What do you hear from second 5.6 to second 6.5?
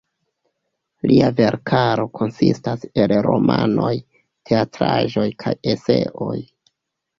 eseoj.